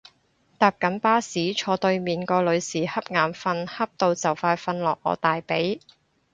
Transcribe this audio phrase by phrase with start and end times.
[0.57, 5.79] 搭緊巴士，坐對面個女士恰眼瞓恰到就快瞓落我大髀